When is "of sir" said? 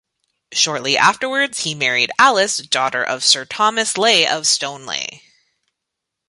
3.03-3.45